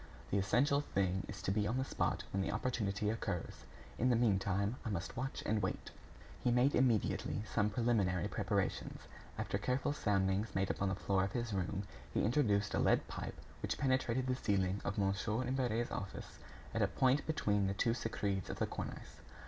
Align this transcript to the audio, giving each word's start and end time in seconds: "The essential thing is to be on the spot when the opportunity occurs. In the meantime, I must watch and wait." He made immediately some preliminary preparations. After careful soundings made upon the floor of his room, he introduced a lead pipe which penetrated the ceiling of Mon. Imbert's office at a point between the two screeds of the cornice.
"The 0.31 0.39
essential 0.39 0.81
thing 0.81 1.27
is 1.27 1.43
to 1.43 1.51
be 1.51 1.67
on 1.67 1.77
the 1.77 1.85
spot 1.85 2.23
when 2.33 2.41
the 2.41 2.51
opportunity 2.51 3.11
occurs. 3.11 3.65
In 3.99 4.09
the 4.09 4.15
meantime, 4.15 4.77
I 4.83 4.89
must 4.89 5.15
watch 5.15 5.43
and 5.45 5.61
wait." 5.61 5.91
He 6.43 6.49
made 6.49 6.73
immediately 6.73 7.43
some 7.45 7.69
preliminary 7.69 8.27
preparations. 8.27 9.01
After 9.37 9.59
careful 9.59 9.93
soundings 9.93 10.55
made 10.55 10.71
upon 10.71 10.89
the 10.89 10.95
floor 10.95 11.23
of 11.23 11.33
his 11.33 11.53
room, 11.53 11.83
he 12.11 12.23
introduced 12.25 12.73
a 12.73 12.79
lead 12.79 13.07
pipe 13.07 13.35
which 13.61 13.77
penetrated 13.77 14.25
the 14.25 14.33
ceiling 14.35 14.81
of 14.83 14.97
Mon. 14.97 15.13
Imbert's 15.47 15.91
office 15.91 16.39
at 16.73 16.81
a 16.81 16.87
point 16.87 17.27
between 17.27 17.67
the 17.67 17.75
two 17.75 17.93
screeds 17.93 18.49
of 18.49 18.57
the 18.57 18.65
cornice. 18.65 19.21